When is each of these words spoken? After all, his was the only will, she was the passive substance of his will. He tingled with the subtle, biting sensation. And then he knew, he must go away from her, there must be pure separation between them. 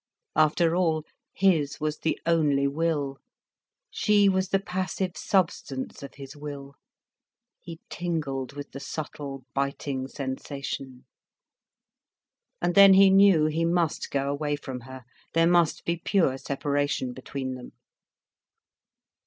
After 0.35 0.75
all, 0.75 1.05
his 1.31 1.79
was 1.79 1.99
the 1.99 2.19
only 2.25 2.67
will, 2.67 3.19
she 3.91 4.27
was 4.27 4.49
the 4.49 4.57
passive 4.57 5.15
substance 5.15 6.01
of 6.01 6.15
his 6.15 6.35
will. 6.35 6.73
He 7.59 7.81
tingled 7.87 8.53
with 8.53 8.71
the 8.71 8.79
subtle, 8.79 9.45
biting 9.53 10.07
sensation. 10.07 11.05
And 12.63 12.73
then 12.73 12.95
he 12.95 13.11
knew, 13.11 13.45
he 13.45 13.63
must 13.63 14.09
go 14.09 14.27
away 14.31 14.55
from 14.55 14.79
her, 14.79 15.03
there 15.35 15.45
must 15.45 15.85
be 15.85 15.97
pure 16.03 16.39
separation 16.39 17.13
between 17.13 17.53
them. 17.53 17.73